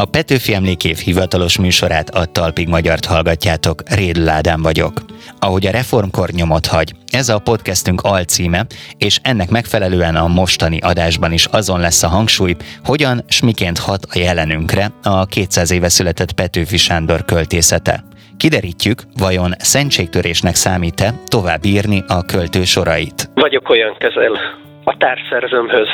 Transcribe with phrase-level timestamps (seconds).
[0.00, 4.92] A Petőfi Emlékév hivatalos műsorát a Talpig Magyart hallgatjátok, Rédl Ádám vagyok.
[5.38, 8.66] Ahogy a reformkor nyomot hagy, ez a podcastünk alcíme,
[8.98, 14.04] és ennek megfelelően a mostani adásban is azon lesz a hangsúly, hogyan s miként hat
[14.04, 18.04] a jelenünkre a 200 éve született Petőfi Sándor költészete.
[18.36, 23.30] Kiderítjük, vajon szentségtörésnek számít-e tovább írni a költő sorait.
[23.34, 24.38] Vagyok olyan közel
[24.84, 25.88] a társszerzőmhöz,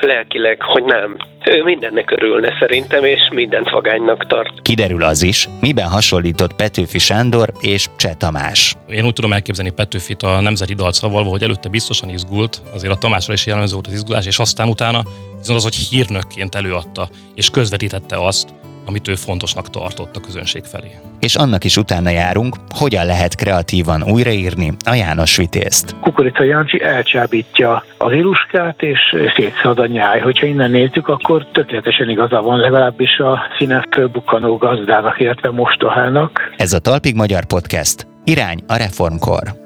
[0.00, 1.16] lelkileg, hogy nem.
[1.44, 4.62] Ő mindennek örülne szerintem, és mindent vagánynak tart.
[4.62, 8.74] Kiderül az is, miben hasonlított Petőfi Sándor és Cseh Tamás.
[8.88, 13.32] Én úgy tudom elképzelni Petőfit a nemzeti dalcaval, hogy előtte biztosan izgult, azért a Tamásra
[13.32, 15.02] is jellemző volt az izgulás, és aztán utána
[15.38, 18.48] viszont az, hogy hírnökként előadta, és közvetítette azt,
[18.86, 20.90] amit ő fontosnak tartott a közönség felé.
[21.20, 25.94] És annak is utána járunk, hogyan lehet kreatívan újraírni a János Vitézt.
[26.00, 28.98] Kukorica Jancsi elcsábítja az iluskát, és
[29.36, 30.20] szétszad a nyáj.
[30.20, 36.54] Hogyha innen nézzük, akkor tökéletesen igaza van legalábbis a színes fölbukkanó gazdának, illetve mostohának.
[36.56, 38.06] Ez a Talpig Magyar Podcast.
[38.24, 39.65] Irány a reformkor.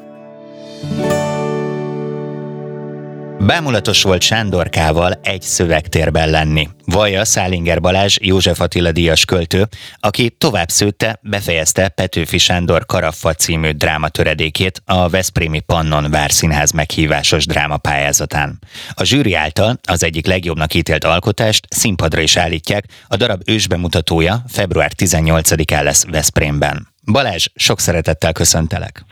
[3.46, 6.68] Bámulatos volt Sándorkával egy szövegtérben lenni.
[6.84, 9.68] Vaja Szálinger Balázs, József Attila díjas költő,
[10.00, 18.58] aki tovább szőtte, befejezte Petőfi Sándor Karaffa című drámatöredékét a Veszprémi Pannon Várszínház meghívásos drámapályázatán.
[18.94, 24.90] A zsűri által az egyik legjobbnak ítélt alkotást színpadra is állítják, a darab ősbemutatója február
[24.96, 26.88] 18-án lesz Veszprémben.
[27.04, 29.04] Balázs, sok szeretettel köszöntelek!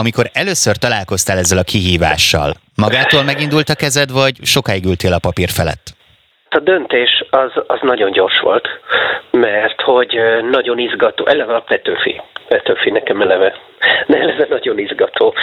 [0.00, 5.48] Amikor először találkoztál ezzel a kihívással, magától megindult a kezed, vagy sokáig ültél a papír
[5.48, 5.86] felett?
[6.48, 8.68] A döntés az, az nagyon gyors volt,
[9.30, 13.54] mert hogy nagyon izgató, eleve a Petőfi, Petőfi nekem eleve,
[14.06, 15.34] de eleve nagyon izgató.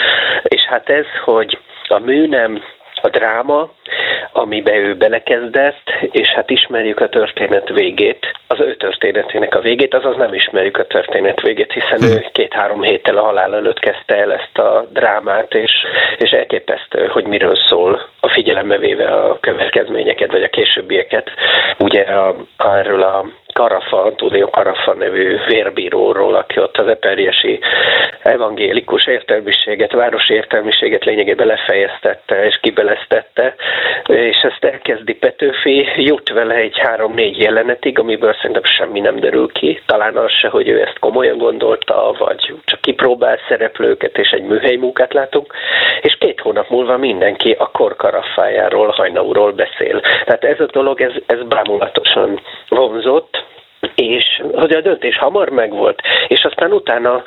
[0.44, 2.64] És hát ez, hogy a mű nem
[3.02, 3.70] a dráma,
[4.32, 10.18] amibe ő belekezdett, és hát ismerjük a történet végét, az ő történetének a végét, azaz
[10.18, 14.58] nem ismerjük a történet végét, hiszen ő két-három héttel a halál előtt kezdte el ezt
[14.58, 15.72] a drámát, és,
[16.18, 21.30] és elképesztő, hogy miről szól a figyelembe véve a következményeket, vagy a későbbieket.
[21.80, 27.60] Ugye a, erről a Karafa, Antonio Karafa nevű vérbíróról, aki ott az eperjesi
[28.42, 33.56] evangélikus értelmiséget, városi értelmiséget lényegében lefejeztette és kibeleztette,
[34.06, 39.82] és ezt elkezdi Petőfi, jut vele egy három-négy jelenetig, amiből szerintem semmi nem derül ki,
[39.86, 44.76] talán az se, hogy ő ezt komolyan gondolta, vagy csak kipróbál szereplőket, és egy műhely
[44.76, 45.54] munkát látunk,
[46.02, 50.02] és két hónap múlva mindenki a korkarafájáról, hajnaúról beszél.
[50.26, 53.50] Tehát ez a dolog, ez, ez bámulatosan vonzott,
[53.96, 57.24] és hogy a döntés hamar megvolt, és aztán utána,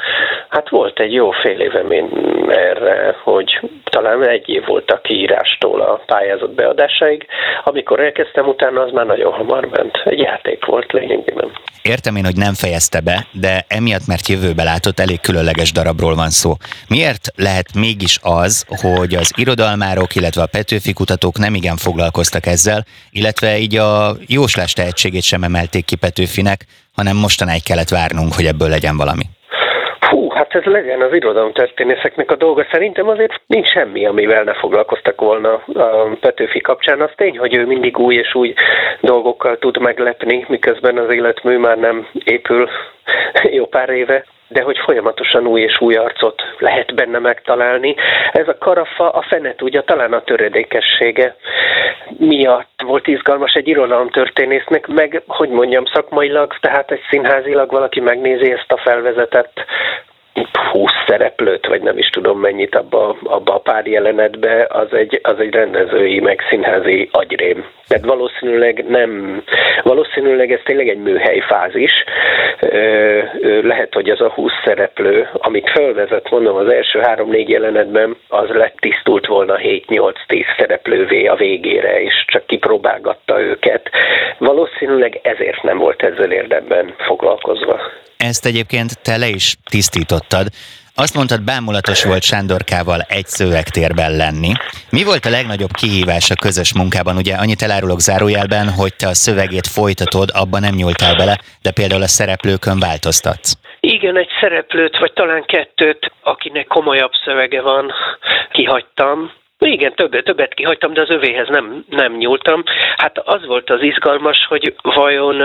[0.48, 2.08] hát volt egy jó fél évem én
[2.48, 7.26] erre, hogy talán egy év volt a kiírástól a pályázat beadásáig,
[7.64, 10.02] amikor elkezdtem utána, az már nagyon hamar ment.
[10.04, 11.50] Egy játék volt lényegében.
[11.82, 16.30] Értem én, hogy nem fejezte be, de emiatt, mert jövőbe látott, elég különleges darabról van
[16.30, 16.52] szó.
[16.88, 22.84] Miért lehet mégis az, hogy az irodalmárok, illetve a Petőfi kutatók nem igen foglalkoztak ezzel,
[23.10, 26.63] illetve így a jóslás tehetségét sem emelték ki Petőfinek,
[26.94, 29.24] hanem mostanáig kellett várnunk, hogy ebből legyen valami?
[30.54, 32.66] Hát ez legyen az irodalomtörténészeknek a dolga.
[32.70, 37.00] Szerintem azért nincs semmi, amivel ne foglalkoztak volna a Petőfi kapcsán.
[37.00, 38.54] Az tény, hogy ő mindig új és új
[39.00, 42.68] dolgokkal tud meglepni, miközben az életmű már nem épül
[43.58, 47.94] jó pár éve de hogy folyamatosan új és új arcot lehet benne megtalálni.
[48.32, 51.36] Ez a karafa, a fene tudja, talán a töredékessége
[52.18, 58.72] miatt volt izgalmas egy irodalomtörténésznek, meg, hogy mondjam, szakmailag, tehát egy színházilag valaki megnézi ezt
[58.72, 59.64] a felvezetett
[60.72, 65.38] 20 szereplőt, vagy nem is tudom mennyit abba, abba a pár jelenetbe, az egy, az
[65.38, 67.64] egy rendezői, meg színházi agyrém.
[67.88, 69.42] Tehát valószínűleg nem,
[69.82, 71.92] valószínűleg ez tényleg egy műhely fázis.
[73.62, 78.76] Lehet, hogy az a 20 szereplő, amit felvezet, mondom, az első három-négy jelenetben, az lett
[78.80, 83.90] tisztult volna 7-8-10 szereplővé a végére, és csak kipróbálgatta őket.
[84.38, 87.80] Valószínűleg ezért nem volt ezzel érdemben foglalkozva.
[88.30, 90.46] Ezt egyébként te le is tisztítottad.
[91.02, 94.52] Azt mondtad, bámulatos volt Sándorkával egy szövegtérben lenni.
[94.90, 97.16] Mi volt a legnagyobb kihívás a közös munkában?
[97.16, 102.02] Ugye annyit elárulok zárójelben, hogy te a szövegét folytatod, abban nem nyúltál bele, de például
[102.02, 103.50] a szereplőkön változtatsz.
[103.80, 107.92] Igen, egy szereplőt, vagy talán kettőt, akinek komolyabb szövege van,
[108.52, 109.32] kihagytam.
[109.58, 112.62] Igen, többet, többet kihagytam, de az övéhez nem, nem nyúltam.
[112.96, 115.36] Hát az volt az izgalmas, hogy vajon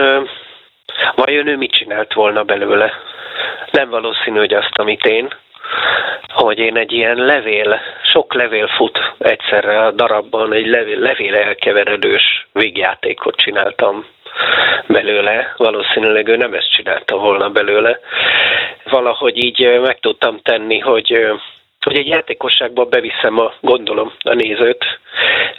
[1.16, 2.94] Vajon ő mit csinált volna belőle?
[3.72, 5.28] Nem valószínű, hogy azt, amit én,
[6.34, 12.48] hogy én egy ilyen levél, sok levél fut egyszerre a darabban, egy levél, levél elkeveredős
[12.54, 14.06] végjátékot csináltam
[14.88, 18.00] belőle, valószínűleg ő nem ezt csinálta volna belőle.
[18.84, 21.32] Valahogy így meg tudtam tenni, hogy
[21.86, 24.86] hogy egy játékosságba beviszem a, gondolom, a nézőt,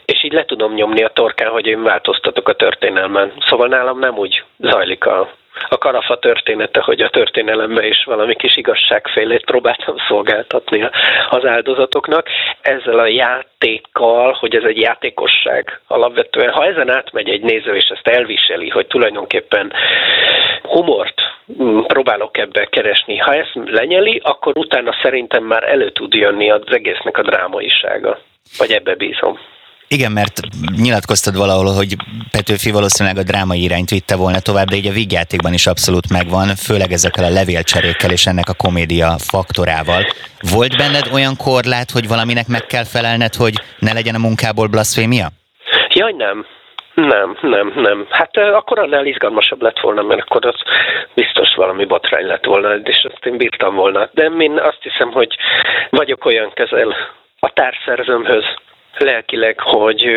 [0.05, 3.33] és így le tudom nyomni a torkán, hogy én változtatok a történelmen.
[3.47, 5.31] Szóval nálam nem úgy zajlik a
[5.69, 10.89] a karafa története, hogy a történelembe is valami kis igazságfélét próbáltam szolgáltatni
[11.29, 12.27] az áldozatoknak.
[12.61, 18.09] Ezzel a játékkal, hogy ez egy játékosság alapvetően, ha ezen átmegy egy néző, és ezt
[18.09, 19.73] elviseli, hogy tulajdonképpen
[20.63, 21.21] humort
[21.63, 23.17] mm, próbálok ebbe keresni.
[23.17, 28.19] Ha ezt lenyeli, akkor utána szerintem már elő tud jönni az egésznek a drámaisága.
[28.59, 29.39] Vagy ebbe bízom.
[29.97, 30.37] Igen, mert
[30.87, 31.91] nyilatkoztad valahol, hogy
[32.37, 36.47] Petőfi valószínűleg a drámai irányt vitte volna tovább, de így a vígjátékban is abszolút megvan,
[36.69, 40.03] főleg ezekkel a levélcserékkel és ennek a komédia faktorával.
[40.55, 43.55] Volt benned olyan korlát, hogy valaminek meg kell felelned, hogy
[43.87, 45.27] ne legyen a munkából blasfémia?
[45.99, 46.47] Jaj, nem.
[46.95, 47.99] Nem, nem, nem.
[48.11, 50.59] Hát akkor annál izgalmasabb lett volna, mert akkor az
[51.15, 54.11] biztos valami botrány lett volna, és azt én bírtam volna.
[54.13, 55.37] De én azt hiszem, hogy
[55.91, 56.95] vagyok olyan kezel
[57.41, 58.45] a társszerzőmhöz,
[58.99, 60.09] lelkileg, hogy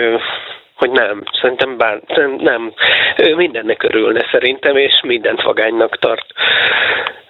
[0.76, 2.00] hogy nem, szerintem bár,
[2.38, 2.74] nem,
[3.18, 6.26] ő mindennek örülne szerintem, és mindent vagánynak tart.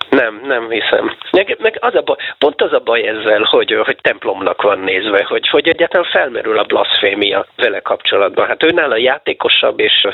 [0.10, 1.16] Nem, nem hiszem.
[1.32, 5.24] Meg, meg az a baj, pont az a baj ezzel, hogy, hogy templomnak van nézve,
[5.24, 8.48] hogy, hogy egyáltalán felmerül a blaszfémia vele kapcsolatban.
[8.48, 10.08] Hát őnál a játékosabb és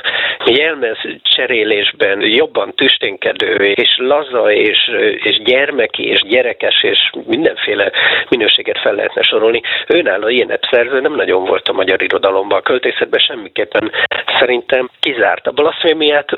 [0.46, 4.92] jelmez cserélésben jobban tüsténkedő, és laza, és,
[5.24, 7.92] és gyermeki, és gyerekes, és mindenféle
[8.30, 9.62] minőséget fel lehetne sorolni.
[9.88, 12.58] Őnál a ilyenet szerző nem nagyon volt a magyar irodalomban.
[12.58, 13.92] A költészetben semmiképpen
[14.40, 15.48] szerintem kizárt.
[15.48, 16.38] A blaszfémiát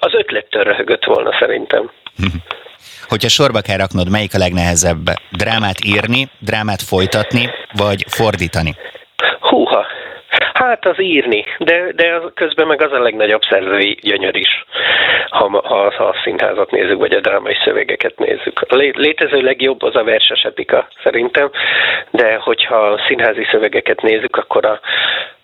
[0.00, 1.90] az ötlettől röhögött volna szerintem.
[3.08, 5.10] Hogyha sorba kell raknod, melyik a legnehezebb?
[5.30, 8.76] Drámát írni, drámát folytatni, vagy fordítani?
[9.40, 9.86] Húha,
[10.52, 14.64] Hát az írni, de, de közben meg az a legnagyobb szerzői gyönyör is,
[15.28, 18.60] ha, ha, ha a színházat nézzük, vagy a drámai szövegeket nézzük.
[18.68, 21.50] A létező legjobb az a verses epika szerintem,
[22.10, 24.80] de hogyha színházi szövegeket nézzük, akkor a,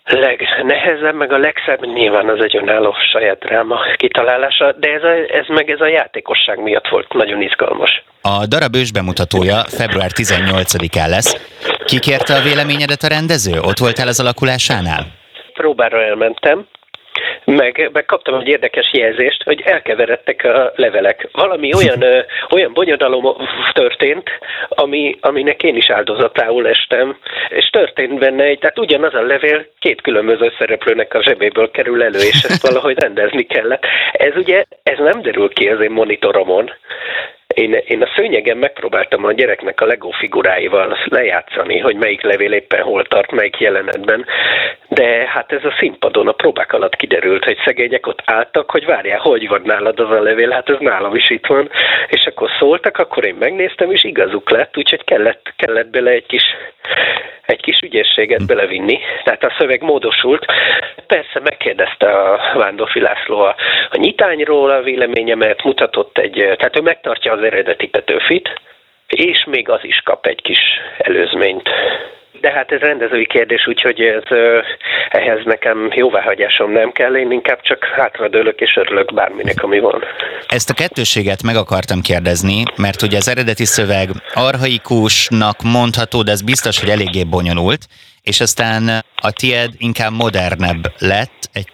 [0.04, 5.46] legnehezebb, meg a legszebb nyilván az egy önálló saját dráma kitalálása, de ez, a, ez
[5.48, 8.04] meg ez a játékosság miatt volt nagyon izgalmas.
[8.22, 11.36] A darab ős bemutatója február 18-án lesz.
[11.84, 13.60] Ki kérte a véleményedet a rendező?
[13.60, 15.02] Ott voltál az alakulásánál?
[15.52, 16.66] Próbára elmentem,
[17.44, 21.28] meg, meg kaptam egy érdekes jelzést, hogy elkeveredtek a levelek.
[21.32, 22.20] Valami olyan, ö,
[22.50, 23.36] olyan bonyodalom
[23.72, 24.30] történt,
[24.68, 27.16] ami, aminek én is áldozatául estem,
[27.48, 32.18] és történt benne egy, tehát ugyanaz a levél két különböző szereplőnek a zsebéből kerül elő,
[32.18, 33.84] és ezt valahogy rendezni kellett.
[34.12, 36.70] Ez ugye, ez nem derül ki az én monitoromon,
[37.54, 42.82] én, én a szőnyegen megpróbáltam a gyereknek a Lego figuráival lejátszani, hogy melyik levél éppen
[42.82, 44.26] hol tart, melyik jelenetben,
[44.88, 49.18] de hát ez a színpadon a próbák alatt kiderült, hogy szegények ott álltak, hogy várjál,
[49.18, 51.70] hogy van nálad az a levél, hát ez nálam is itt van,
[52.08, 56.44] és akkor szóltak, akkor én megnéztem, és igazuk lett, úgyhogy kellett, kellett bele egy kis
[57.46, 60.44] egy kis ügyességet belevinni, tehát a szöveg módosult.
[61.06, 63.54] Persze megkérdezte a Vándorfi László a,
[63.90, 68.48] a nyitányról a véleményemet, mutatott egy, tehát ő megtartja az eredeti Petőfit,
[69.06, 70.58] és még az is kap egy kis
[70.98, 71.68] előzményt.
[72.40, 74.22] De hát ez rendezői kérdés, úgyhogy ez,
[75.08, 80.04] ehhez nekem jóváhagyásom nem kell, én inkább csak hátradőlök és örülök bárminek, ami van.
[80.48, 86.42] Ezt a kettőséget meg akartam kérdezni, mert ugye az eredeti szöveg arhaikusnak mondható, de ez
[86.42, 87.80] biztos, hogy eléggé bonyolult,
[88.22, 88.88] és aztán
[89.22, 91.68] a tied inkább modernebb lett, egy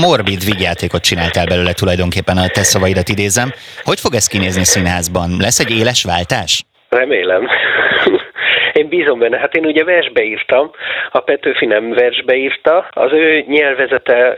[0.00, 3.52] morbid vigyátékot csináltál belőle tulajdonképpen, a te szavaidat idézem.
[3.82, 5.30] Hogy fog ez kinézni színházban?
[5.38, 6.64] Lesz egy éles váltás?
[6.88, 7.48] Remélem.
[8.72, 9.38] Én bízom benne.
[9.38, 10.70] Hát én ugye versbe írtam,
[11.10, 12.88] a Petőfi nem versbe írta.
[12.90, 14.36] Az ő nyelvezete,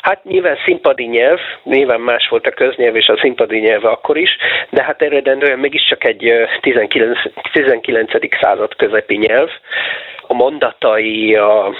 [0.00, 4.36] hát nyilván színpadi nyelv, nyilván más volt a köznyelv és a színpadi nyelv akkor is,
[4.70, 7.18] de hát eredendően mégiscsak egy 19.
[7.52, 8.10] 19.
[8.40, 9.48] század közepi nyelv.
[10.26, 11.74] A mondatai, a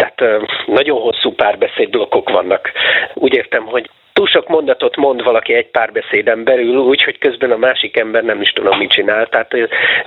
[0.00, 2.72] tehát nagyon hosszú párbeszédblokkok vannak.
[3.14, 7.98] Úgy értem, hogy túl sok mondatot mond valaki egy párbeszéden belül, úgyhogy közben a másik
[7.98, 9.26] ember nem is tudom, mit csinál.
[9.26, 9.52] Tehát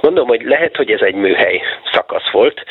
[0.02, 2.64] mondom, hogy lehet, hogy ez egy műhely szakasz volt.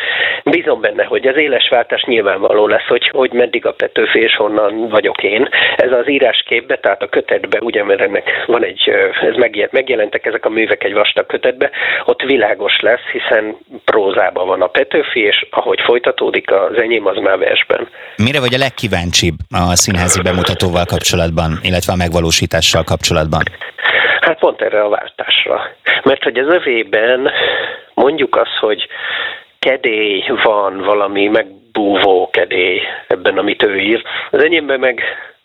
[0.45, 4.89] Bízom benne, hogy az éles váltás nyilvánvaló lesz, hogy, hogy meddig a Petőfi és honnan
[4.89, 5.49] vagyok én.
[5.77, 9.35] Ez az írásképbe, tehát a kötetbe, ugye, mert ennek van egy, ez
[9.71, 11.71] megjelentek ezek a művek egy vastag kötetbe,
[12.05, 17.39] ott világos lesz, hiszen prózában van a Petőfi, és ahogy folytatódik az enyém, az már
[17.39, 17.89] versben.
[18.17, 21.22] Mire vagy a legkíváncsibb a színházi bemutatóval kapcsolatban?
[21.23, 23.43] Kapcsolatban, illetve a megvalósítással kapcsolatban?
[24.21, 25.71] Hát pont erre a váltásra.
[26.03, 27.31] Mert hogy az övében
[27.95, 28.87] mondjuk az, hogy
[29.59, 34.03] kedély van, valami megbúvó kedély ebben, amit ő ír.
[34.31, 35.03] Az enyémben meg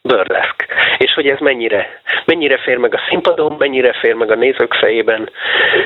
[0.08, 0.66] burleszk,
[0.98, 5.30] és hogy ez mennyire, mennyire fér meg a színpadon, mennyire fér meg a nézők fejében,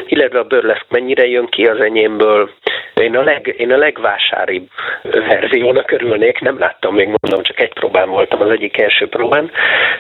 [0.05, 2.49] illetve a burleszk mennyire jön ki az enyémből.
[2.93, 4.67] Én a, leg, én a legvásáribb
[5.01, 9.51] verziónak örülnék, nem láttam még, mondom, csak egy próbán voltam az egyik első próbán.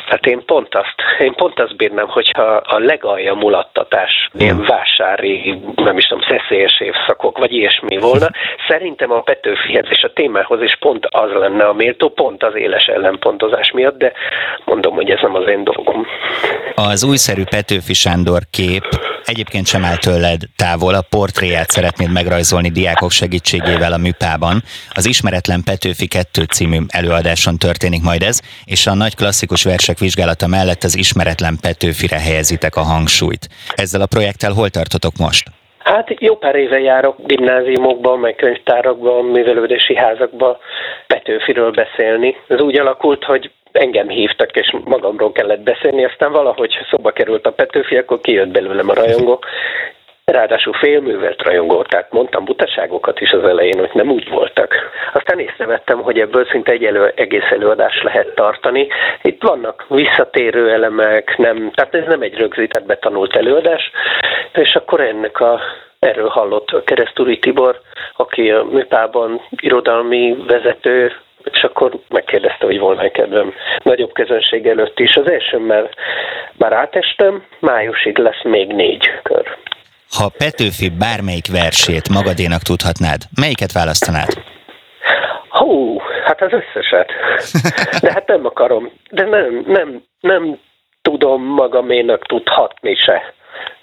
[0.07, 5.97] Hát én pont azt, én pont azt bírnám, hogyha a legalja mulattatás, ilyen vásári, nem
[5.97, 8.27] is tudom, szeszélyes évszakok, vagy ilyesmi volna.
[8.67, 12.85] Szerintem a Petőfihez és a témához is pont az lenne a méltó, pont az éles
[12.85, 14.10] ellenpontozás miatt, de
[14.65, 16.05] mondom, hogy ez nem az én dolgom.
[16.75, 18.83] Az újszerű Petőfi Sándor kép
[19.25, 24.61] egyébként sem áll tőled távol, a portréját szeretnéd megrajzolni diákok segítségével a műpában.
[24.93, 30.47] Az Ismeretlen Petőfi 2 című előadáson történik majd ez, és a nagy klasszikus versek vizsgálata
[30.47, 33.47] mellett az Ismeretlen Petőfire helyezitek a hangsúlyt.
[33.75, 35.45] Ezzel a projekttel hol tartotok most?
[35.77, 40.57] Hát jó pár éve járok gimnáziumokban, meg könyvtárakban, művelődési házakban
[41.07, 42.35] Petőfiről beszélni.
[42.47, 47.51] Ez úgy alakult, hogy engem hívtak, és magamról kellett beszélni, aztán valahogy szoba került a
[47.51, 49.43] Petőfi, akkor kijött belőlem a rajongó,
[50.25, 54.75] ráadásul félművelt rajongó, tehát mondtam butaságokat is az elején, hogy nem úgy voltak.
[55.13, 58.87] Aztán észrevettem, hogy ebből szinte egy elő, egész előadást lehet tartani.
[59.21, 63.91] Itt vannak visszatérő elemek, nem, tehát ez nem egy rögzített, betanult előadás,
[64.53, 65.59] és akkor ennek a
[65.99, 67.81] Erről hallott Keresztúri Tibor,
[68.15, 71.11] aki a műpában irodalmi vezető,
[71.51, 75.15] és akkor megkérdezte, hogy volna kedvem nagyobb közönség előtt is.
[75.15, 75.93] Az első, mert
[76.57, 79.57] már átestem, májusig lesz még négy kör.
[80.17, 84.29] Ha Petőfi bármelyik versét magadénak tudhatnád, melyiket választanád?
[85.49, 87.11] Hú, hát az összeset.
[88.01, 90.59] De hát nem akarom, de nem, nem, nem
[91.01, 93.33] tudom magaménak tudhatni se.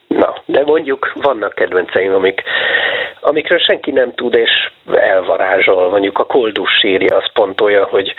[0.07, 2.43] Na, de mondjuk vannak kedvenceim, amik,
[3.29, 4.51] amikről senki nem tud, és
[4.93, 5.91] elvarázsol.
[5.91, 8.15] Mondjuk a Koldus sírja azt pontolja, hogy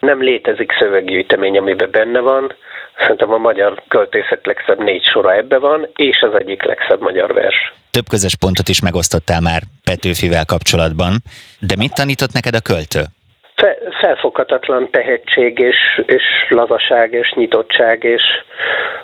[0.00, 2.54] nem létezik szöveggyűjtemény, amiben benne van.
[2.98, 7.72] Szerintem a magyar költészet legszebb négy sora ebbe van, és az egyik legszebb magyar vers.
[7.90, 11.12] Több közös pontot is megosztottál már Petőfivel kapcsolatban,
[11.60, 13.15] de mit tanított neked a költő?
[13.56, 18.22] Fe, felfoghatatlan tehetség és, és lazaság és nyitottság és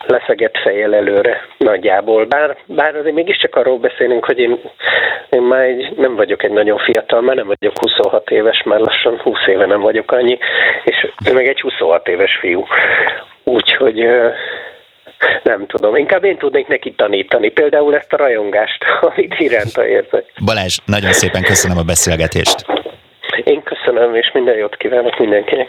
[0.07, 2.25] leszegett fejjel előre nagyjából.
[2.25, 4.59] Bár, bár azért mégiscsak arról beszélünk, hogy én,
[5.31, 9.19] én már egy, nem vagyok egy nagyon fiatal, már nem vagyok 26 éves, már lassan
[9.19, 10.39] 20 éve nem vagyok annyi,
[10.85, 12.67] és ő meg egy 26 éves fiú.
[13.45, 14.07] Úgyhogy
[15.43, 20.25] nem tudom, inkább én tudnék neki tanítani, például ezt a rajongást, amit iránta érzek.
[20.45, 22.82] Balázs, nagyon szépen köszönöm a beszélgetést.
[23.45, 25.69] Én köszönöm, és minden jót kívánok mindenkinek.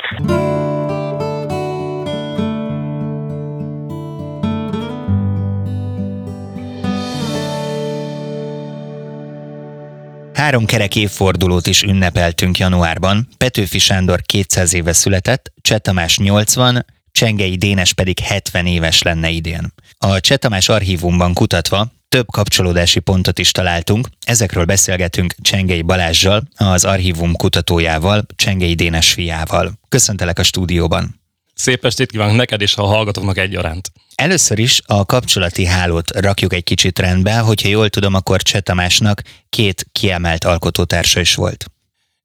[10.34, 13.28] Három kerek évfordulót is ünnepeltünk januárban.
[13.38, 19.66] Petőfi Sándor 200 éve született, Cseh Tamás 80, Csengei Dénes pedig 70 éves lenne idén.
[19.98, 26.86] A Cseh Tamás archívumban kutatva több kapcsolódási pontot is találtunk, ezekről beszélgetünk Csengei Balázsjal, az
[26.86, 29.72] archívum kutatójával, Csengei Dénes fiával.
[29.90, 31.22] Köszöntelek a stúdióban.
[31.54, 33.92] Szép estét kívánok neked és a hallgatóknak egyaránt.
[34.16, 39.22] Először is a kapcsolati hálót rakjuk egy kicsit rendbe, hogyha jól tudom, akkor Cseh Tamásnak
[39.50, 41.66] két kiemelt alkotótársa is volt.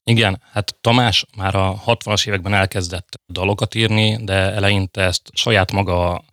[0.04, 6.24] Igen, hát Tamás már a 60-as években elkezdett dalokat írni, de eleinte ezt saját maga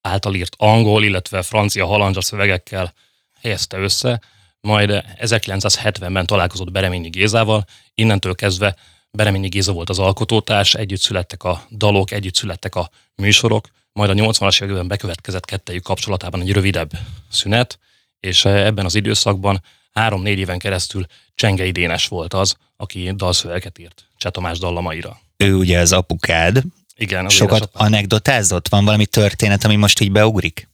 [0.00, 2.94] által írt angol, illetve francia halandzsa szövegekkel
[3.40, 4.20] helyezte össze,
[4.60, 7.64] majd 1970-ben találkozott Bereményi Gézával,
[7.94, 8.76] innentől kezdve
[9.10, 14.14] Bereményi Géza volt az alkotótárs, együtt születtek a dalok, együtt születtek a műsorok, majd a
[14.14, 16.90] 80-as években bekövetkezett kettejük kapcsolatában egy rövidebb
[17.30, 17.78] szünet,
[18.20, 24.30] és ebben az időszakban három-négy éven keresztül Csengei Dénes volt az, aki dalszövegeket írt Cseh
[24.30, 25.20] Tamás dallamaira.
[25.36, 26.62] Ő ugye az apukád,
[27.00, 27.24] igen.
[27.24, 27.86] Az Sokat édesapám.
[27.86, 28.68] anekdotázott?
[28.68, 30.68] Van valami történet, ami most így beugrik?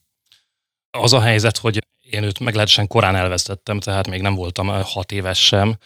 [0.90, 5.46] Az a helyzet, hogy én őt meglehetősen korán elvesztettem, tehát még nem voltam hat éves
[5.46, 5.76] sem.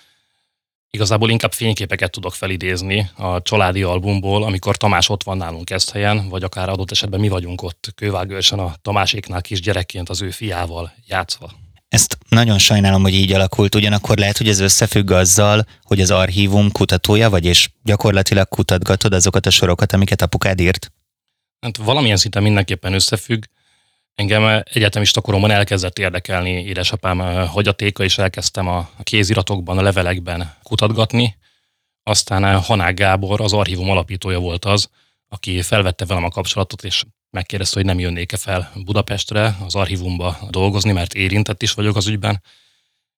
[0.90, 6.28] Igazából inkább fényképeket tudok felidézni a családi albumból, amikor Tamás ott van nálunk ezt helyen,
[6.28, 10.92] vagy akár adott esetben mi vagyunk ott kővágősen a Tamáséknál kis gyerekként az ő fiával
[11.06, 11.52] játszva.
[11.88, 16.72] Ezt nagyon sajnálom, hogy így alakult, ugyanakkor lehet, hogy ez összefügg azzal, hogy az archívum
[16.72, 20.92] kutatója vagy, és gyakorlatilag kutatgatod azokat a sorokat, amiket apukád írt?
[21.60, 23.42] Hát valamilyen szinten mindenképpen összefügg.
[24.14, 31.36] Engem egyetemista koromban elkezdett érdekelni édesapám eh, hagyatéka, és elkezdtem a kéziratokban, a levelekben kutatgatni.
[32.02, 34.88] Aztán eh, Hanák Gábor, az archívum alapítója volt az,
[35.28, 40.92] aki felvette velem a kapcsolatot, és megkérdezte, hogy nem jönnék-e fel Budapestre, az archívumba dolgozni,
[40.92, 42.42] mert érintett is vagyok az ügyben.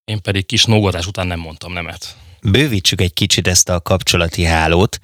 [0.05, 2.17] Én pedig kis nógatás után nem mondtam nemet.
[2.43, 4.99] Bővítsük egy kicsit ezt a kapcsolati hálót.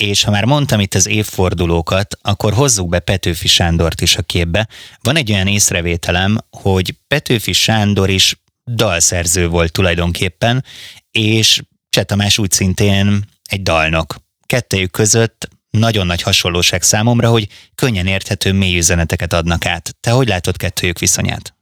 [0.00, 4.68] és ha már mondtam itt az évfordulókat, akkor hozzuk be Petőfi Sándort is a képbe.
[5.02, 10.64] Van egy olyan észrevételem, hogy Petőfi Sándor is dalszerző volt tulajdonképpen,
[11.10, 14.14] és Cseh Tamás úgy szintén egy dalnok.
[14.46, 19.96] Kettejük között nagyon nagy hasonlóság számomra, hogy könnyen érthető mély üzeneteket adnak át.
[20.00, 21.54] Te hogy látod kettőjük viszonyát?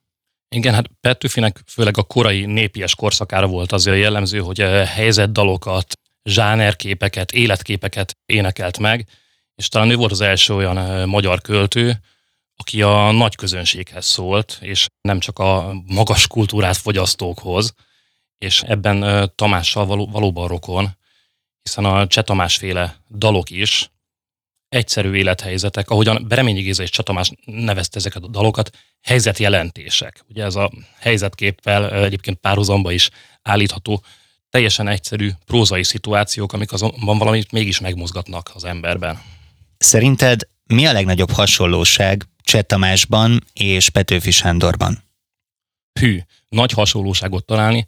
[0.48, 7.32] Igen, hát Petőfinek főleg a korai népies korszakára volt azért jellemző, hogy eh, helyzetdalokat, zsánerképeket,
[7.32, 9.06] életképeket énekelt meg,
[9.54, 12.00] és talán ő volt az első olyan eh, magyar költő,
[12.56, 17.74] aki a nagy közönséghez szólt, és nem csak a magas kultúrát fogyasztókhoz,
[18.38, 20.96] és ebben eh, Tamással való, valóban rokon,
[21.62, 23.90] hiszen a Cseh Tamás féle dalok is
[24.68, 28.70] egyszerű élethelyzetek, ahogyan Bereményi Géza és Csatamás nevezte ezeket a dalokat,
[29.02, 30.24] helyzetjelentések.
[30.28, 33.10] Ugye ez a helyzetképpel egyébként párhuzamba is
[33.42, 34.02] állítható,
[34.50, 39.22] teljesen egyszerű prózai szituációk, amik azonban valamit mégis megmozgatnak az emberben.
[39.78, 45.04] Szerinted mi a legnagyobb hasonlóság Cseh Tamásban és Petőfi Sándorban?
[46.00, 47.86] Hű, nagy hasonlóságot találni.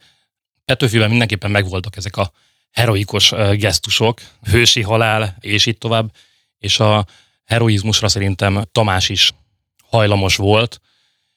[0.64, 2.32] Petőfiben mindenképpen megvoltak ezek a
[2.70, 6.12] heroikus gesztusok, hősi halál, és itt tovább
[6.61, 7.07] és a
[7.45, 9.33] heroizmusra szerintem Tamás is
[9.88, 10.81] hajlamos volt,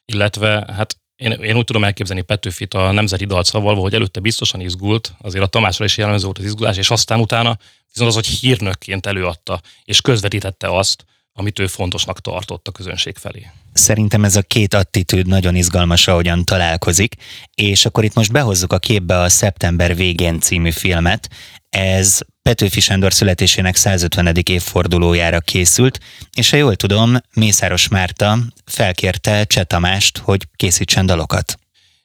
[0.05, 5.13] illetve hát én, én úgy tudom elképzelni Petőfit a nemzeti dalcavalva, hogy előtte biztosan izgult,
[5.21, 7.57] azért a Tamásra is jellemző volt az izgulás, és aztán utána
[7.91, 13.51] viszont az, hogy hírnökként előadta, és közvetítette azt, amit ő fontosnak tartott a közönség felé.
[13.73, 17.15] Szerintem ez a két attitűd nagyon izgalmas, ahogyan találkozik,
[17.55, 21.29] és akkor itt most behozzuk a képbe a Szeptember végén című filmet.
[21.73, 24.35] Ez Petőfi Sándor születésének 150.
[24.49, 25.99] évfordulójára készült,
[26.33, 31.59] és ha jól tudom, Mészáros Márta felkérte Cseh Tamást, hogy készítsen dalokat.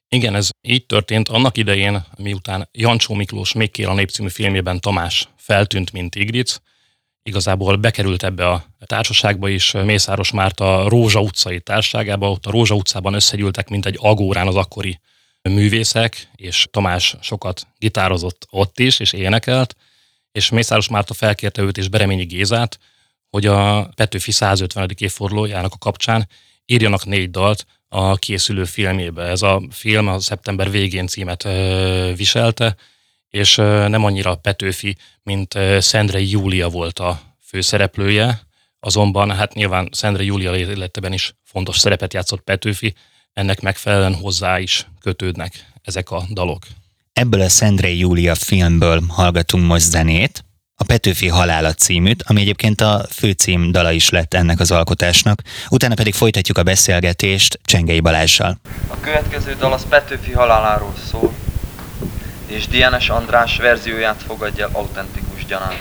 [0.08, 5.28] Igen, ez így történt annak idején, miután Jancsó Miklós még kér a népcímű filmjében Tamás
[5.36, 6.56] feltűnt, mint Igric,
[7.22, 13.14] igazából bekerült ebbe a társaságba is, Mészáros Márta Rózsa utcai társaságába, ott a Rózsa utcában
[13.14, 15.00] összegyűltek, mint egy agórán az akkori
[15.42, 19.76] művészek, és Tamás sokat gitározott ott is, és énekelt,
[20.32, 22.78] és Mészáros Márta felkérte őt és Bereményi Gézát,
[23.30, 24.90] hogy a Petőfi 150.
[24.96, 26.28] évfordulójának a kapcsán
[26.66, 29.22] írjanak négy dalt a készülő filmjébe.
[29.22, 31.42] Ez a film a szeptember végén címet
[32.16, 32.76] viselte,
[33.28, 38.40] és nem annyira Petőfi, mint ö, Szendrei Júlia volt a főszereplője,
[38.80, 42.94] azonban hát nyilván Szendrei Júlia életében is fontos szerepet játszott Petőfi,
[43.32, 46.66] ennek megfelelően hozzá is kötődnek ezek a dalok.
[47.12, 50.44] Ebből a Szendrei Júlia filmből hallgatunk most zenét,
[50.80, 55.42] a Petőfi Halála címűt, ami egyébként a főcím dala is lett ennek az alkotásnak.
[55.68, 58.58] Utána pedig folytatjuk a beszélgetést Csengei Balázsjal.
[58.88, 61.32] A következő dal az Petőfi haláláról szól,
[62.46, 65.74] és Dienes András verzióját fogadja autentikus gyanán.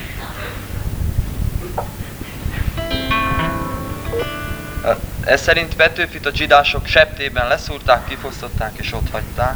[5.28, 9.56] Ez szerint Petőfit a csidások septében leszúrták, kifosztották és ott hagyták.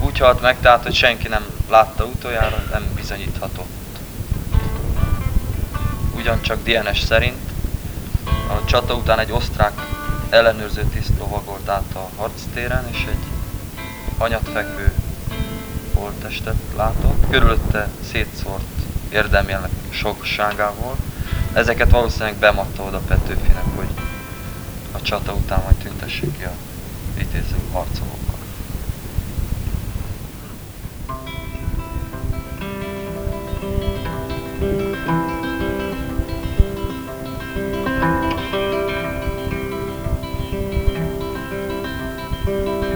[0.00, 3.66] Úgy halt meg, tehát, hogy senki nem látta utoljára, nem bizonyítható.
[6.14, 7.50] Ugyancsak DNS szerint
[8.24, 9.72] a csata után egy osztrák
[10.30, 13.24] ellenőrző tiszt lovagolt át a harctéren, és egy
[14.18, 14.92] anyatfekvő
[15.94, 17.30] holttestet látott.
[17.30, 18.64] Körülötte szétszórt
[19.08, 20.96] érdemjelnek sokságával.
[21.52, 23.88] Ezeket valószínűleg bematta oda Petőfinek, hogy
[24.96, 26.52] a csata után majd tüntessék ki a
[27.16, 28.16] vitéző harcolók.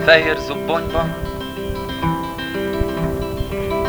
[0.04, 1.14] fehér zubbonyban.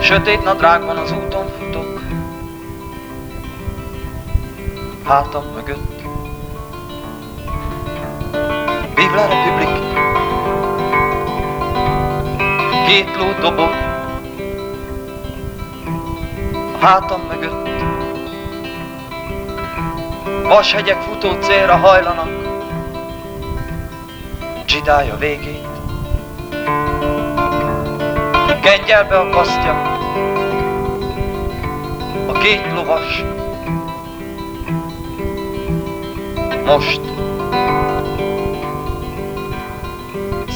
[0.02, 2.02] Sötét nadrágban az úton futok,
[5.04, 6.01] hátam mögött.
[9.12, 9.70] Vive la Republik!
[12.88, 13.70] Két ló dobog,
[16.82, 17.70] a hátam mögött.
[20.48, 22.30] Vashegyek futó célra hajlanak,
[24.66, 25.68] csidája végét.
[28.62, 29.82] Kengyelbe akasztja
[32.28, 33.24] a két lovas.
[36.66, 37.11] Most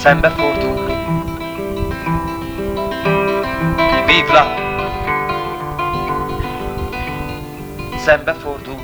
[0.06, 0.86] szembefordul.
[4.06, 4.54] Vívla!
[7.98, 8.80] Szembefordul.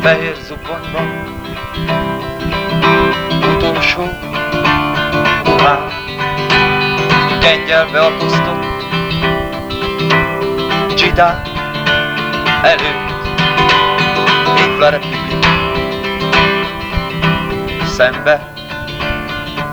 [0.00, 1.08] Fehér zubbonyban
[3.56, 4.02] utolsó
[5.44, 5.90] tovább.
[7.40, 8.64] lengyelbe akasztott
[10.94, 11.42] Csidá
[12.62, 13.05] előtt
[14.78, 15.46] Republik
[17.86, 18.52] Szembe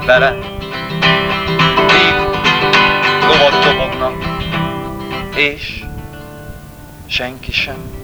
[0.06, 0.32] vele
[1.88, 2.16] Míg
[3.28, 4.14] lovat dobognak.
[5.36, 5.84] És
[7.06, 8.02] senki sem.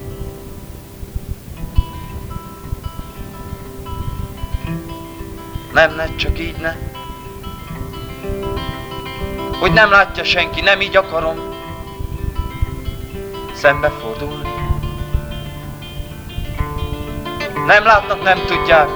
[5.72, 6.76] Nem, ne, csak így ne.
[9.58, 11.38] Hogy nem látja senki, nem így akarom.
[13.54, 14.49] Szembefordulni.
[17.66, 18.88] Nem látnak, nem tudják,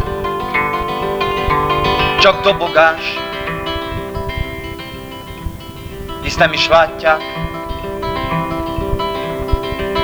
[2.20, 3.18] csak dobogás,
[6.22, 7.20] hisz nem is látják.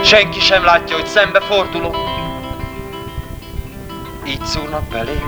[0.02, 1.96] Senki sem látja, hogy szembefordulok,
[4.26, 5.22] így szúrnak belé.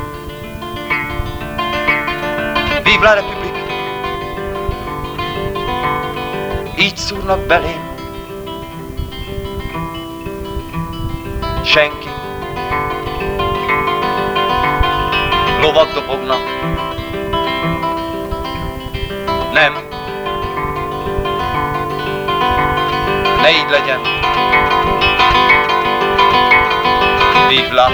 [2.82, 3.52] Vive la République!
[6.82, 7.90] így szúrnak belém.
[11.64, 12.01] Senki.
[15.62, 16.40] Lovak dobognak.
[19.52, 19.72] Nem.
[23.42, 24.00] Ne így legyen.
[27.48, 27.92] Vivla.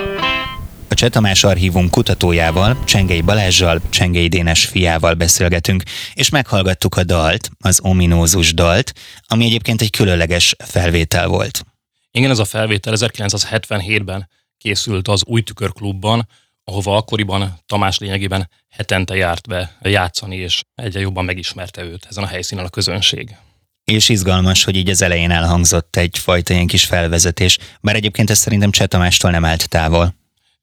[0.88, 5.83] Cseh Tamás archívum kutatójával, Csengei Balázsjal, Csengei Dénes fiával beszélgetünk,
[6.14, 8.92] és meghallgattuk a dalt, az ominózus dalt,
[9.26, 11.64] ami egyébként egy különleges felvétel volt.
[12.11, 14.28] Igen, ez a felvétel 1977-ben
[14.59, 16.28] készült az Új Tükörklubban,
[16.68, 22.26] ahova akkoriban Tamás lényegében hetente járt be játszani, és egyre jobban megismerte őt ezen a
[22.26, 23.37] helyszínen a közönség.
[23.85, 28.70] És izgalmas, hogy így az elején elhangzott egyfajta ilyen kis felvezetés, bár egyébként ez szerintem
[28.70, 30.14] Cseh Tamástól nem állt távol.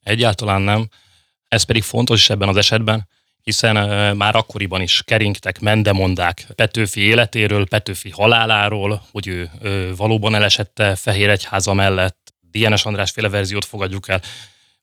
[0.04, 0.90] Egyáltalán nem.
[1.48, 3.08] Ez pedig fontos is ebben az esetben,
[3.44, 3.76] hiszen
[4.18, 11.30] már akkoriban is keringtek mendemondák Petőfi életéről, Petőfi haláláról, hogy ő, ő valóban elesette Fehér
[11.30, 14.22] Egyháza mellett, Dienes András féle verziót fogadjuk el,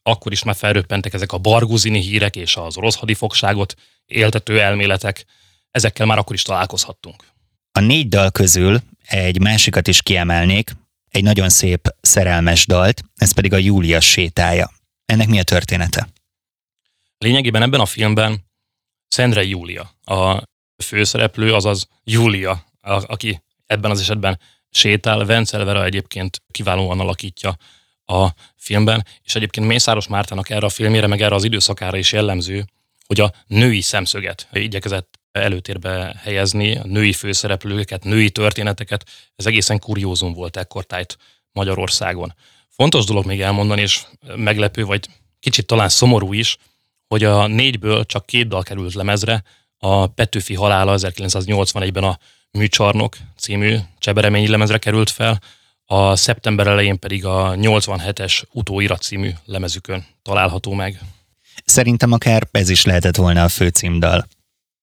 [0.03, 3.75] akkor is már felröppentek ezek a barguzini hírek és az orosz hadifogságot
[4.07, 5.25] éltető elméletek,
[5.71, 7.25] ezekkel már akkor is találkozhattunk.
[7.73, 10.73] A négy dal közül egy másikat is kiemelnék,
[11.09, 14.71] egy nagyon szép szerelmes dalt, ez pedig a Júlia sétája.
[15.05, 16.09] Ennek mi a története?
[17.19, 18.45] Lényegében ebben a filmben
[19.09, 20.43] Szendre Júlia a
[20.85, 25.25] főszereplő, azaz Júlia, aki ebben az esetben sétál.
[25.25, 27.57] Vencel Vera egyébként kiválóan alakítja
[28.07, 32.65] a filmben, és egyébként Mészáros Mártának erre a filmére, meg erre az időszakára is jellemző,
[33.07, 39.05] hogy a női szemszöget igyekezett előtérbe helyezni, a női főszereplőket, női történeteket.
[39.37, 41.17] Ez egészen kuriózum volt ekkortájt
[41.53, 42.35] Magyarországon.
[42.69, 44.03] Fontos dolog még elmondani, és
[44.37, 45.09] meglepő, vagy
[45.41, 46.57] kicsit talán szomorú is,
[47.09, 49.43] hogy a négyből csak két dal került lemezre,
[49.79, 52.19] a Petőfi halála 1981-ben a
[52.51, 55.41] Műcsarnok című csebereményi lemezre került fel,
[55.93, 61.01] a szeptember elején pedig a 87-es Utóirat című lemezükön található meg.
[61.65, 64.27] Szerintem akár ez is lehetett volna a főcímdal.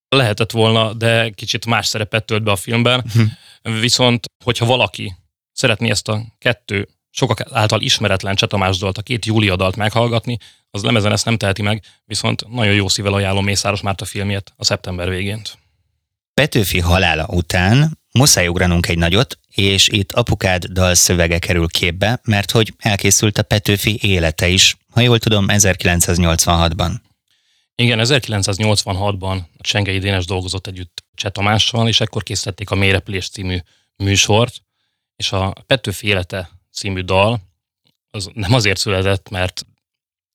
[0.09, 3.03] Lehetett volna, de kicsit más szerepet tölt be a filmben.
[3.13, 3.79] Hm.
[3.79, 5.15] Viszont, hogyha valaki
[5.51, 10.37] szeretné ezt a kettő sokak által ismeretlen Csetamás dalt, a két Júlia dalt meghallgatni,
[10.71, 14.63] az lemezen ezt nem teheti meg, viszont nagyon jó szívvel ajánlom Mészáros Márta filmjét a
[14.63, 15.41] szeptember végén.
[16.33, 22.51] Petőfi halála után muszáj ugranunk egy nagyot, és itt apukád dal szövege kerül képbe, mert
[22.51, 26.91] hogy elkészült a Petőfi élete is, ha jól tudom, 1986-ban.
[27.75, 33.57] Igen, 1986-ban a Csengei Dénes dolgozott együtt Cseh Tamással, és ekkor készítették a Mérepülés című
[33.95, 34.55] műsort,
[35.15, 37.39] és a Petőfi élete című dal,
[38.11, 39.65] az nem azért született, mert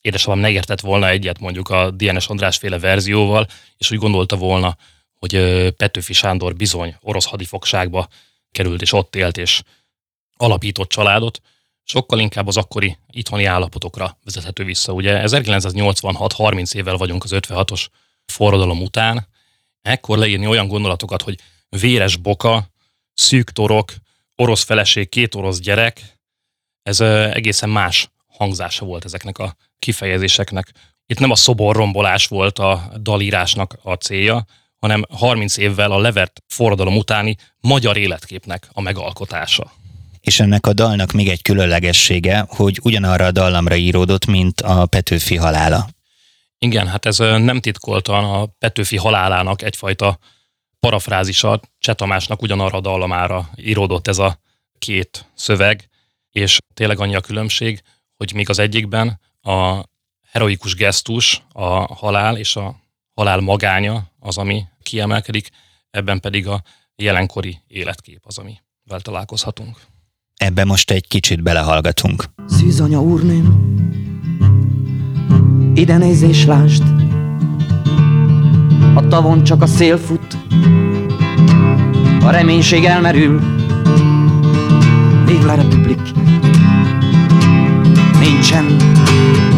[0.00, 4.76] édesapám ne értett volna egyet mondjuk a DNS András féle verzióval, és úgy gondolta volna,
[5.24, 8.08] hogy Petőfi Sándor bizony orosz hadifogságba
[8.52, 9.62] került, és ott élt, és
[10.36, 11.40] alapított családot,
[11.82, 14.92] sokkal inkább az akkori itthoni állapotokra vezethető vissza.
[14.92, 17.86] Ugye 1986-30 évvel vagyunk az 56-os
[18.26, 19.28] forradalom után,
[19.82, 22.70] ekkor leírni olyan gondolatokat, hogy véres boka,
[23.14, 23.92] szűk torok,
[24.36, 26.18] orosz feleség, két orosz gyerek,
[26.82, 30.72] ez egészen más hangzása volt ezeknek a kifejezéseknek.
[31.06, 34.46] Itt nem a szoborrombolás volt a dalírásnak a célja,
[34.84, 39.72] hanem 30 évvel a levert forradalom utáni magyar életképnek a megalkotása.
[40.20, 45.36] És ennek a dalnak még egy különlegessége, hogy ugyanarra a dallamra íródott, mint a Petőfi
[45.36, 45.88] halála.
[46.58, 50.18] Igen, hát ez nem titkoltan a Petőfi halálának egyfajta
[50.80, 54.38] parafrázisa, Csetamásnak ugyanarra a dallamára íródott ez a
[54.78, 55.88] két szöveg,
[56.30, 57.82] és tényleg annyi a különbség,
[58.16, 59.82] hogy még az egyikben a
[60.30, 62.82] heroikus gesztus, a halál és a
[63.14, 65.48] halál magánya az, ami kiemelkedik,
[65.90, 66.62] ebben pedig a
[66.96, 69.76] jelenkori életkép az, amivel találkozhatunk.
[70.36, 72.24] Ebbe most egy kicsit belehallgatunk.
[72.46, 73.74] Szűzanya úrnőm,
[75.74, 76.82] ide nézz és lásd,
[78.94, 80.36] a tavon csak a szél fut,
[82.22, 83.40] a reménység elmerül,
[85.26, 86.00] Vive la Republik,
[88.18, 88.64] nincsen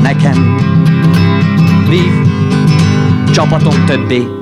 [0.03, 0.57] nekem,
[1.89, 2.27] Vive,
[3.33, 4.36] csapatom többé,